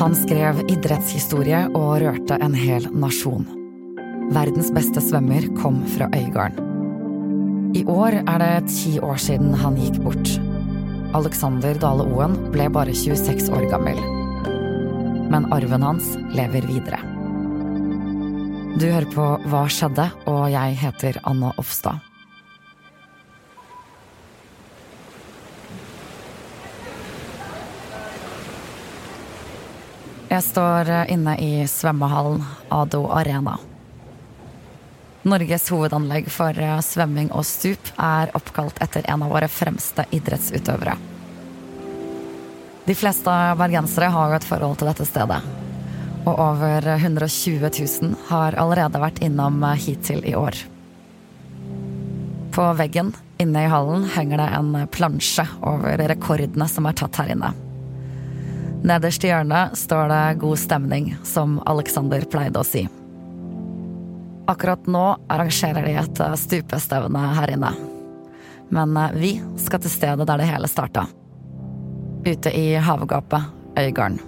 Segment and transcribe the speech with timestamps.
[0.00, 3.42] Han skrev idrettshistorie og rørte en hel nasjon.
[4.32, 6.70] Verdens beste svømmer kom fra Øygarden.
[7.76, 10.32] I år er det ti år siden han gikk bort.
[11.12, 14.00] Alexander Dale Oen ble bare 26 år gammel.
[15.30, 17.04] Men arven hans lever videre.
[18.80, 22.09] Du hører på Hva skjedde, og jeg heter Anna Offstad.
[30.30, 33.56] Jeg står inne i svømmehallen Ado Arena.
[35.26, 36.54] Norges hovedanlegg for
[36.86, 40.94] svømming og stup er oppkalt etter en av våre fremste idrettsutøvere.
[42.86, 45.40] De fleste bergensere har jo et forhold til dette stedet.
[46.22, 50.60] Og over 120 000 har allerede vært innom hittil i år.
[52.54, 53.10] På veggen
[53.42, 57.50] inne i hallen henger det en plansje over rekordene som er tatt her inne.
[58.80, 62.86] Nederst i hjørnet står det 'God stemning', som Alexander pleide å si.
[64.48, 67.74] Akkurat nå arrangerer de et stupestevne her inne.
[68.72, 71.06] Men vi skal til stedet der det hele starta.
[72.24, 73.42] Ute i havgapet
[73.76, 74.18] Øygarden.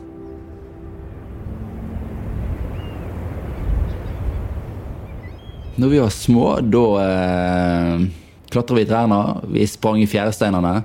[5.76, 8.04] Når vi var små, da eh,
[8.52, 9.20] klatra vi i trærne.
[9.48, 10.82] Vi sprang i fjæresteinene.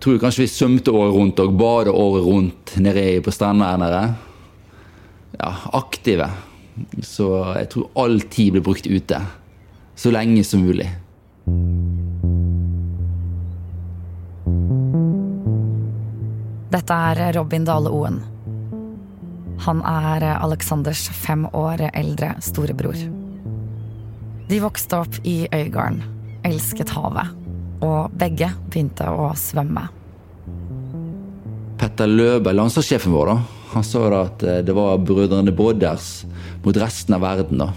[0.00, 4.00] Tror kanskje vi svømte året rundt og badet året rundt nede på strendene.
[5.36, 6.30] Ja, aktive.
[7.04, 9.20] Så jeg tror all tid blir brukt ute.
[9.96, 10.88] Så lenge som mulig.
[16.70, 18.22] Dette er Robin Dale Oen.
[19.66, 22.96] Han er Aleksanders fem år eldre storebror.
[24.48, 26.00] De vokste opp i Øygarden,
[26.48, 27.34] elsket havet,
[27.80, 29.86] og begge begynte å svømme.
[31.80, 36.26] Petter Løbe, landslagssjefen vår, da, han sa da at eh, det var brødrene Brodders
[36.64, 37.62] mot resten av verden.
[37.62, 37.70] da.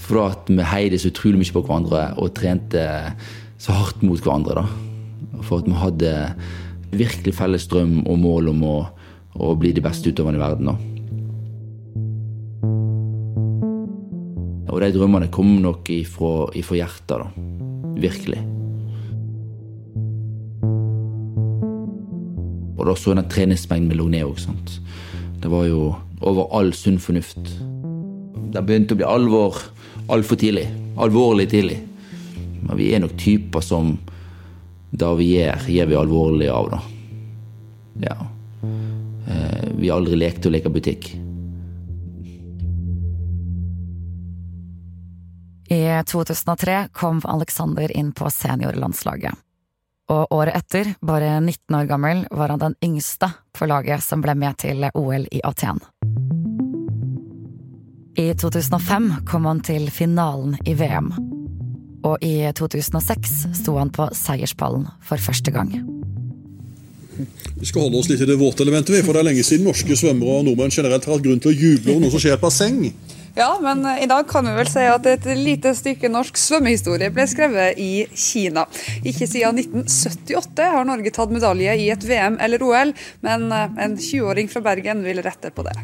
[0.00, 2.84] For at vi heide så utrolig mye på hverandre og trente
[3.60, 4.62] så hardt mot hverandre.
[4.62, 5.42] da.
[5.46, 6.14] For at vi hadde
[6.90, 8.78] virkelig felles drøm og mål om å,
[9.38, 10.70] å bli de beste utøverne i verden.
[10.70, 10.76] da.
[14.70, 17.30] Og de drømmene kom nok ifra, ifra hjertet, da.
[18.00, 18.59] Virkelig.
[22.80, 24.78] Og da så jeg den treningsmengden lå ned òg.
[25.40, 27.52] Det var jo over all sunn fornuft.
[28.50, 29.60] Det begynte å bli alvor
[30.10, 30.66] altfor tidlig.
[31.00, 31.78] Alvorlig tidlig.
[32.64, 33.94] Men vi er nok typer som
[34.90, 36.80] det vi gjør, gjør vi alvorlig av, da.
[38.08, 38.16] Ja.
[39.30, 41.12] Eh, vi har aldri lekt å leke butikk.
[45.70, 49.38] I 2003 kom Alexander inn på seniorlandslaget.
[50.10, 54.34] Og året etter, bare 19 år gammel, var han den yngste på laget som ble
[54.34, 55.78] med til OL i Aten.
[58.18, 61.12] I 2005 kom han til finalen i VM.
[62.02, 65.76] Og i 2006 sto han på seierspallen for første gang.
[67.60, 69.94] Vi skal holde oss litt i det våte elementet, for det er lenge siden norske
[69.94, 72.38] svømmere og nordmenn generelt har hatt grunn til å juble over noe som skjer i
[72.38, 72.78] et basseng.
[73.34, 77.26] Ja, men i dag kan vi vel si at et lite stykke norsk svømmehistorie ble
[77.30, 78.66] skrevet i Kina.
[79.06, 82.94] Ikke siden 1978 har Norge tatt medalje i et VM eller OL,
[83.26, 85.78] men en 20-åring fra Bergen vil rette på det.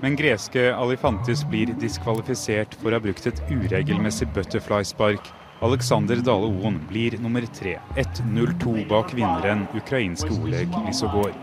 [0.00, 5.28] Men greske Alifantis blir diskvalifisert for å ha brukt et uregelmessig butterfly-spark.
[5.60, 11.34] Alexander Dale Oen blir nummer tre, 1.02 bak vinneren ukrainske Oleg Lisogor.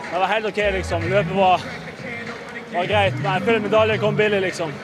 [0.00, 1.04] Det var helt OK, liksom.
[1.12, 1.66] Løpet var,
[2.76, 4.74] var greit, men jeg føler medaljen kom billig, liksom.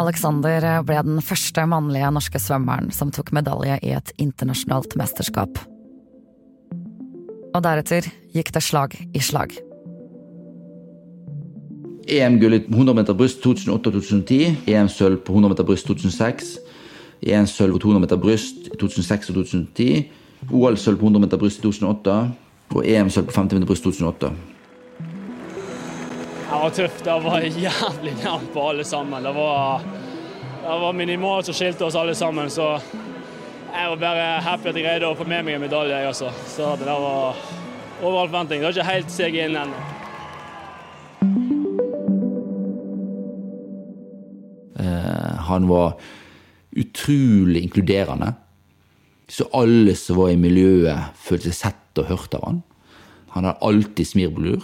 [0.00, 5.60] Alexander ble den første mannlige norske svømmeren som tok medalje i et internasjonalt mesterskap.
[7.54, 9.54] Og deretter gikk det slag i slag.
[12.10, 16.56] EM-gull i 100 meter bryst 2008-2010, EM-sølv på 100 meter bryst 2006.
[17.24, 20.10] EM-sølv på 200 meter bryst i 2006 og 2010.
[20.50, 22.18] OL-sølv på 100 meter bryst i 2008.
[22.74, 24.53] Og EM-sølv på 50 meter bryst 2008.
[26.54, 27.04] Det var tøft.
[27.04, 29.24] Det var jævlig nært på alle sammen.
[29.26, 29.82] Det var,
[30.62, 32.46] det var minimalt som skilte oss alle sammen.
[32.50, 32.68] Så
[33.74, 36.30] jeg var bare happy at jeg greide å få med meg en medalje, jeg også.
[36.52, 37.40] Så det der var
[38.04, 38.62] over all forventning.
[38.62, 39.82] Det var ikke helt seg inn ennå.
[45.50, 45.98] Han var
[46.70, 48.30] utrolig inkluderende.
[49.26, 52.64] Så alle som var i miljøet, følte seg sett og hørt av han.
[53.34, 54.62] Han hadde alltid lur.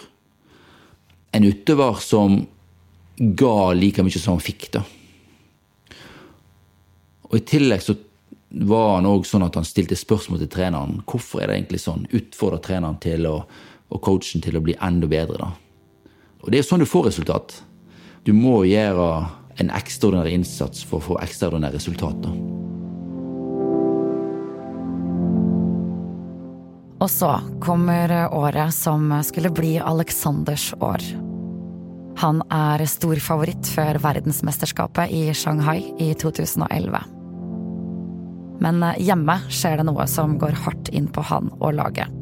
[1.32, 2.40] En utøver som
[3.16, 4.84] ga like mye som han fikk, da.
[7.30, 7.94] Og i tillegg så
[8.66, 11.02] var han òg sånn at han stilte spørsmål til treneren.
[11.06, 12.08] Hvorfor er det egentlig sånn?
[12.16, 13.36] Utfordra treneren til å,
[13.90, 15.38] og coachen til å bli enda bedre.
[15.38, 15.52] da.
[16.42, 17.62] Og Det er sånn du får resultat.
[18.24, 19.28] Du må gjøre
[19.60, 22.59] en ekstraordinær innsats for å få ekstraordinære resultater.
[27.00, 27.30] Og så
[27.64, 31.04] kommer året som skulle bli Aleksanders år.
[32.20, 37.00] Han er stor favoritt før verdensmesterskapet i Shanghai i 2011.
[38.60, 42.12] Men hjemme skjer det noe som går hardt inn på han og laget.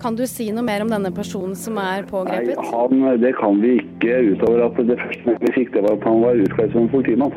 [0.00, 2.60] Kan du si noe mer om denne personen som er pågrepet?
[2.60, 6.06] Nei, han, Det kan vi ikke, utover at det første vi fikk, det var at
[6.08, 7.36] han var utkledd som politimann.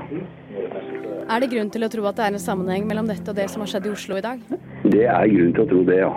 [1.34, 3.48] Er det grunn til å tro at det er en sammenheng mellom dette og det
[3.50, 4.42] som har skjedd i Oslo i dag?
[4.84, 6.12] Det er grunn til å tro det, ja.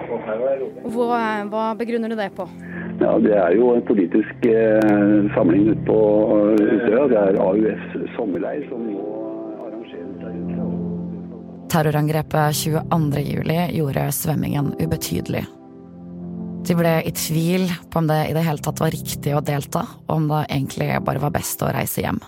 [0.92, 2.44] Hva, hva begrunner du det på?
[3.00, 5.96] Ja, Det er jo en politisk eh, samling ute på
[6.60, 7.06] Utøya.
[7.12, 9.08] Det er AUFs sommerleir som nå
[9.64, 10.68] arrangerer seg ute.
[11.72, 15.46] Terrorangrepet 22.07 gjorde svømmingen ubetydelig.
[16.66, 19.86] De ble i tvil på om det i det hele tatt var riktig å delta,
[20.08, 22.20] og om det egentlig bare var best å reise hjem.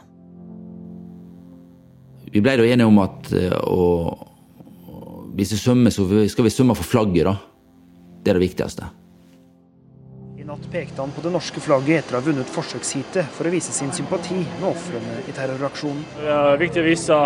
[2.32, 3.84] Vi ble da enige om at eh, å,
[5.38, 7.36] hvis vi svømmer, så skal vi svømme for flagget, da.
[8.22, 8.88] Det er det viktigste.
[10.38, 13.52] I natt pekte han på det norske flagget etter å ha vunnet forsøksheatet for å
[13.52, 16.02] vise sin sympati med ofrene i terroraksjonen.
[16.18, 17.20] Det er viktig å vise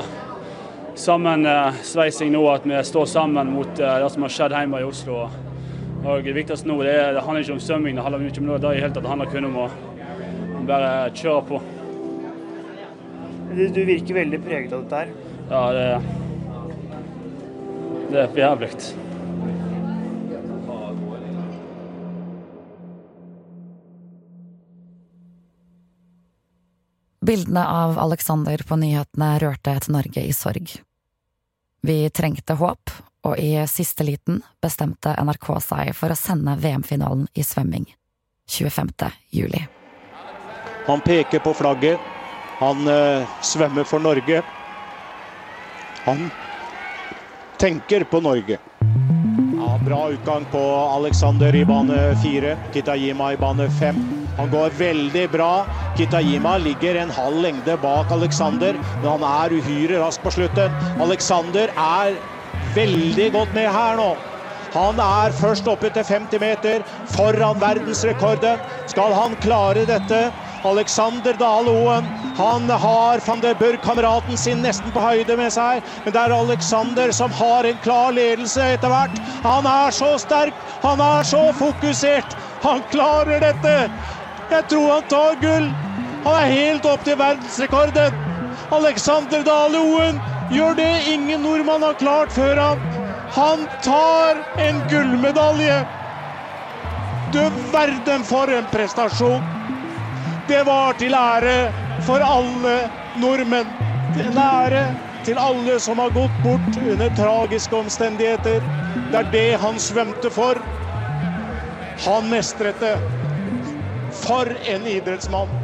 [1.03, 5.25] sammensveising nå, at vi står sammen mot eh, det som har skjedd hjemme i Oslo.
[6.03, 8.51] Og Det viktigste nå det, er, det handler ikke om svømming, det handler ikke om
[8.51, 8.59] noe.
[8.63, 8.91] det.
[8.95, 9.69] Det handler kun om å
[10.67, 11.61] bare kjøre på.
[13.53, 15.09] Du virker veldig preget av dette her.
[15.51, 15.87] Ja, det,
[18.13, 18.71] det er for jævlig.
[27.23, 30.73] Bildene av Alexander på nyhetene rørte et Norge i sorg.
[31.83, 32.91] Vi trengte håp,
[33.23, 37.87] og i siste liten bestemte NRK seg for å sende VM-finalen i svømming
[38.51, 39.13] 25.
[39.31, 39.63] juli.
[40.89, 42.12] Han peker på flagget.
[42.63, 44.43] Han uh, svømmer for Norge.
[46.07, 46.29] Han
[47.59, 48.59] tenker på Norge.
[49.59, 50.63] Ja, bra utgang på
[50.95, 52.55] Alexander i bane fire.
[52.75, 53.99] Kitajima i bane fem.
[54.39, 55.53] Han går veldig bra.
[55.99, 60.79] Kitajima ligger en halv lengde bak Alexander, men han er uhyre rask på slutten.
[61.03, 62.21] Alexander er
[62.77, 64.13] veldig godt med her nå.
[64.73, 68.63] Han er først oppe til 50 meter, foran verdensrekorden.
[68.89, 70.23] Skal han klare dette?
[70.65, 72.09] Alexander Dale Oen.
[72.37, 75.83] Han har van der Burg-kameraten sin nesten på høyde med seg.
[76.05, 79.19] Men det er Alexander som har en klar ledelse etter hvert.
[79.43, 82.37] Han er så sterk, han er så fokusert.
[82.63, 83.77] Han klarer dette!
[84.53, 85.71] Jeg tror han tar gull.
[86.27, 88.21] Han er helt opp til verdensrekorden.
[88.73, 90.21] Alexander Dale Oen
[90.53, 92.85] gjør det ingen nordmann har klart før ham.
[93.33, 95.81] Han tar en gullmedalje!
[97.33, 97.41] Du
[97.73, 99.62] verden for en prestasjon!
[100.47, 101.73] Det var til ære
[102.03, 103.69] for alle nordmenn.
[104.15, 104.85] Til ære
[105.25, 108.65] til alle som har gått bort under tragiske omstendigheter.
[108.95, 110.59] Det er det han svømte for.
[112.07, 112.97] Han mestret det.
[114.23, 115.55] For en idrettsmann!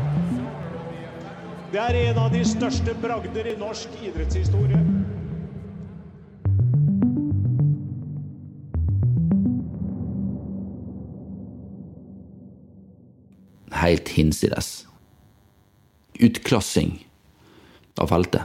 [1.72, 4.97] Det er en av de største bragder i norsk idrettshistorie.
[13.78, 14.86] Helt hinsides.
[16.18, 16.96] Utklassing
[17.98, 18.42] av feltet.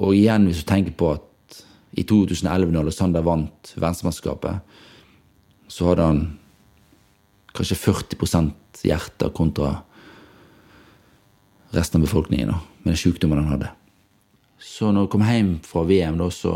[0.00, 1.26] Og igjen, hvis du tenker på at
[1.98, 4.60] i 2011, når Alexander vant verdensmesterskapet,
[5.70, 6.22] så hadde han
[7.54, 9.74] kanskje 40% hjerte kontra
[11.74, 13.70] resten av befolkningen med den sykdommen han hadde.
[14.58, 16.54] Så når han kom hjem fra VM, da, så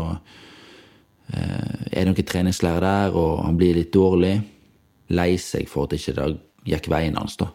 [1.33, 4.37] eh, er det noen treningslærer der, og han blir litt dårlig.
[5.13, 6.29] Lei seg for at ikke det
[6.65, 7.37] gikk veien hans.
[7.37, 7.51] Da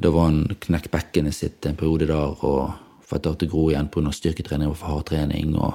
[0.00, 2.72] Da var han knekt bekkenet sitt en periode der og
[3.04, 4.12] fått det til å gro igjen pga.
[4.12, 5.56] styrketrening og for hard trening.
[5.56, 5.74] Og,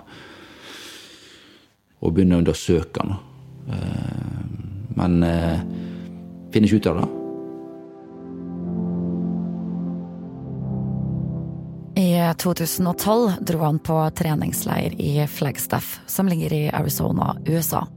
[2.02, 3.18] og begynner å søke han.
[3.70, 4.42] Eh,
[4.98, 5.62] men eh,
[6.52, 7.08] finner ikke ut av det.
[11.98, 17.88] I 2012 dro han på treningsleir i Flagstaff, som ligger i Arizona, USA.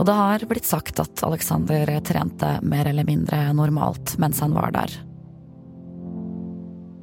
[0.00, 4.72] Og det har blitt sagt at Alexander trente mer eller mindre normalt mens han var
[4.72, 4.94] der.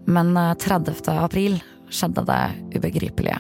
[0.10, 0.98] Men 30.
[1.14, 1.60] april
[1.94, 2.42] skjedde det
[2.74, 3.38] ubegripelige.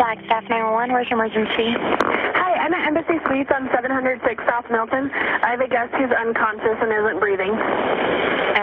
[0.00, 1.68] Flagstaff 911, where's your emergency?
[2.40, 5.10] Hi, I'm at Embassy Suites on 706 South Milton.
[5.44, 7.52] I have a guest who's unconscious and isn't breathing.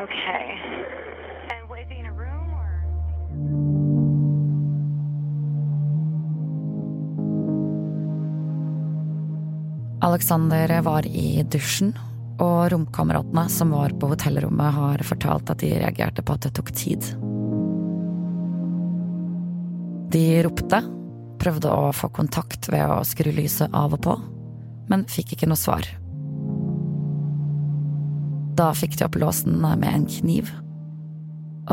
[0.01, 0.73] Okay.
[10.13, 11.96] Alexander var i dusjen,
[12.38, 16.70] og romkameratene som var på hotellrommet, har fortalt at de reagerte på at det tok
[16.77, 17.08] tid.
[20.13, 20.84] De ropte,
[21.41, 24.13] prøvde å få kontakt ved å skru lyset av og på,
[24.93, 25.89] men fikk ikke noe svar.
[28.53, 30.53] Da fikk de opp låsen med en kniv,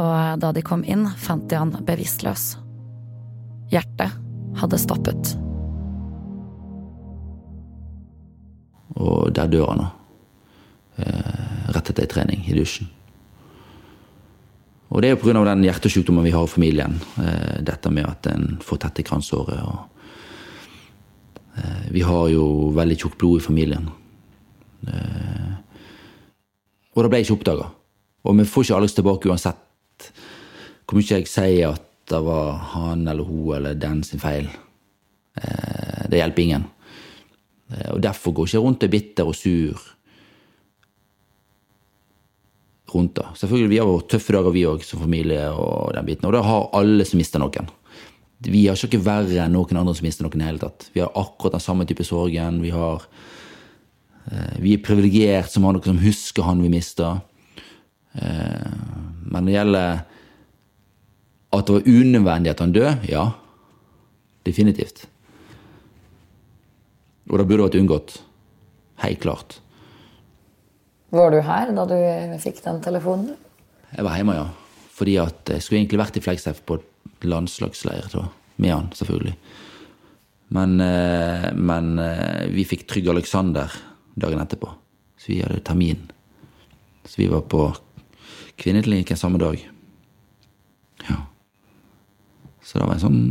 [0.01, 2.55] og da de kom inn, fant de han bevisstløs.
[3.69, 4.17] Hjertet
[4.65, 5.37] hadde stoppet.
[8.99, 9.91] Og der dør han, da.
[11.01, 12.89] Eh, rett etter trening i dusjen.
[14.91, 15.45] Og det er pga.
[15.45, 17.01] den hjertesykdommen vi har i familien.
[17.17, 19.63] Eh, dette med at en får tette kransåret.
[19.63, 19.79] Og
[21.57, 23.91] eh, vi har jo veldig tjukt blod i familien.
[26.91, 27.67] Og det ble ikke oppdaga.
[28.25, 29.57] Og vi får ikke Alex tilbake uansett
[30.89, 34.49] hvor mye jeg sier at det var han eller hun eller den sin feil.
[35.37, 36.65] Det hjelper ingen.
[37.93, 39.83] Og derfor går ikke rundt og er bitter og sur
[42.95, 43.27] rundt det.
[43.35, 45.51] Selvfølgelig, Vi har våre tøffe dager, vi òg, som familie.
[45.51, 46.27] Og den biten.
[46.27, 47.71] Og det har alle som mister noen.
[48.41, 50.89] Vi har ikke verre enn noen andre som mister noen i hele tatt.
[50.95, 52.63] Vi har akkurat den samme type sorgen.
[52.63, 53.05] Vi, har,
[54.31, 57.21] eh, vi er privilegert som har noen som husker han vi mista.
[58.15, 58.73] Eh,
[59.27, 60.03] men når det gjelder
[61.51, 63.31] at det var unødvendig at han døde, ja.
[64.47, 65.05] Definitivt.
[67.31, 68.17] Og det burde vært unngått.
[69.05, 69.61] Helt klart.
[71.15, 71.97] Var du her da du
[72.43, 73.35] fikk den telefonen?
[73.91, 74.49] Jeg var hjemme, ja.
[74.95, 76.79] Fordi at jeg skulle egentlig vært i Flekshaugen på
[77.31, 78.11] landslagsleir.
[78.13, 78.27] Da.
[78.61, 79.35] Med han, selvfølgelig.
[80.55, 83.71] Men, eh, men eh, vi fikk Trygg Alexander
[84.19, 84.71] dagen etterpå.
[85.19, 86.11] Så vi hadde termin.
[87.07, 87.69] Så vi var på
[88.61, 89.63] kvinneklinikken samme dag.
[91.09, 91.23] Ja.
[92.63, 93.23] Så det var en sånn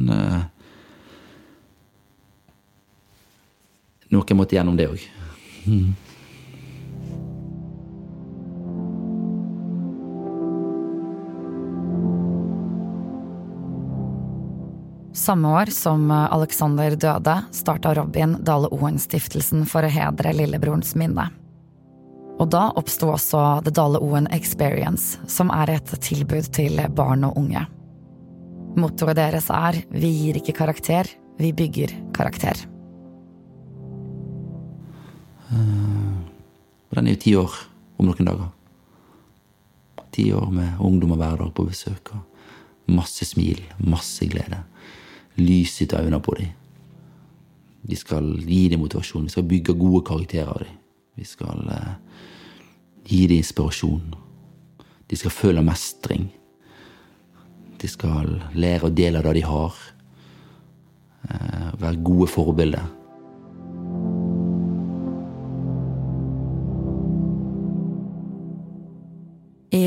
[4.10, 5.04] uh, Noe måtte gjennom det òg.
[5.70, 5.94] Mm.
[15.20, 21.28] Samme år som Alexander døde, starta Robin Dale Oen-stiftelsen for å hedre lillebrorens minne.
[22.40, 27.38] Og da oppsto også The Dale Oen Experience, som er et tilbud til barn og
[27.42, 27.66] unge.
[28.80, 31.06] Mottoet deres er 'Vi gir ikke karakter,
[31.38, 32.79] vi bygger karakter'.
[35.50, 37.56] Den er jo ti år
[37.98, 38.50] om noen dager.
[40.14, 42.14] Ti år med ungdommer hver dag på besøk.
[42.14, 42.26] og
[42.90, 44.64] Masse smil, masse glede
[45.40, 46.48] lys i øynene på dem.
[47.82, 49.24] Vi skal gi dem motivasjon.
[49.24, 50.76] Vi skal bygge gode karakterer av dem.
[51.16, 51.94] Vi skal eh,
[53.08, 54.16] gi dem inspirasjon.
[55.10, 56.30] De skal føle mestring.
[57.80, 59.80] De skal lære å dele det de har.
[61.30, 62.99] Eh, være gode forbilder.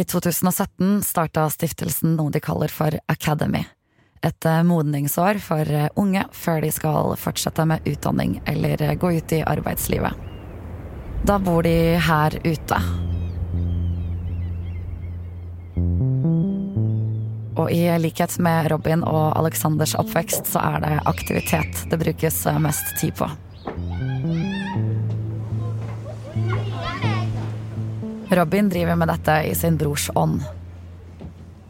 [0.02, 3.62] I 2017 starta stiftelsen noe de kaller for Academy
[4.22, 9.12] et eh, modningsår for eh, unge før de skal fortsette med utdanning eller eh, gå
[9.18, 10.28] ut i arbeidslivet.
[11.26, 12.78] Da bor de her ute.
[17.52, 22.96] Og i likhet med Robin og Alexanders oppvekst, så er det aktivitet det brukes mest
[22.98, 23.28] tid på.
[28.32, 30.40] Robin driver med dette i sin brors ånd.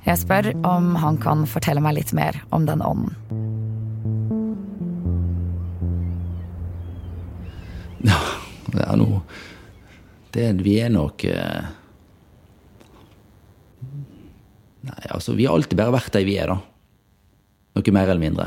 [0.06, 3.14] Jeg spør om han kan fortelle meg litt mer om den ånden.
[8.02, 8.18] Ja,
[8.72, 9.20] det er noe
[10.34, 11.68] det, Vi er nok eh,
[14.82, 16.56] Nei, altså, vi har alltid bare vært de vi er, da.
[17.78, 18.46] Noe mer eller mindre.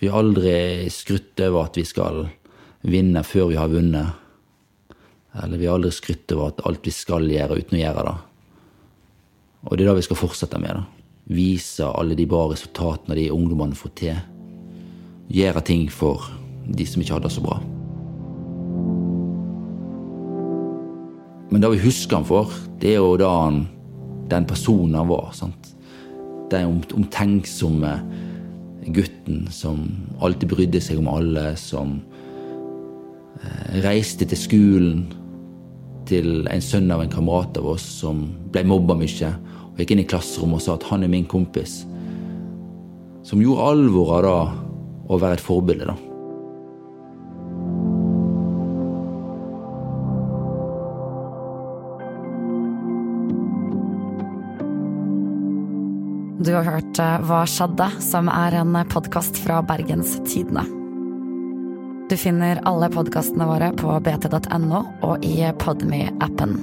[0.00, 2.26] Vi har aldri skrutt over at vi skal
[2.84, 4.20] vinne før vi har vunnet.
[5.32, 8.16] Eller vi har aldri skrytt over at alt vi skal gjøre, uten å gjøre det.
[9.68, 10.80] Og det er det vi skal fortsette med.
[10.80, 11.10] da.
[11.30, 14.22] Vise alle de bra resultatene de ungdommene får til.
[15.30, 16.26] Gjøre ting for
[16.66, 17.60] de som ikke hadde det så bra.
[21.50, 22.50] Men det vi husker han for,
[22.82, 23.64] det er jo da han,
[24.30, 25.30] den personen han var.
[25.34, 25.70] sant?
[26.50, 27.94] Den omtenksomme
[28.90, 29.84] gutten som
[30.22, 31.98] alltid brydde seg om alle, som
[33.42, 35.02] eh, reiste til skolen
[36.08, 39.32] til en sønn av en kamerat av oss som ble mobba mye
[39.70, 41.82] og gikk inn i klasserommet og sa at han er min kompis.
[43.26, 44.38] Som gjorde alvor av det
[45.10, 45.98] å være et forbilde, da.
[56.40, 60.79] Du har hørt eh, Hva skjedde?, som er en podkast fra Bergens Tidende.
[62.10, 66.56] Du finner alle podkastene våre på bt.no og i Podme-appen.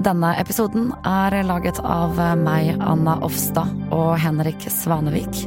[0.00, 5.42] Denne episoden er laget av meg, Anna Offstad, og Henrik Svanevik.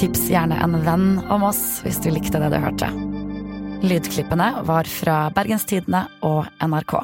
[0.00, 2.88] Tips gjerne en venn om oss hvis du likte det du hørte.
[3.84, 7.02] Lydklippene var fra Bergenstidene og NRK.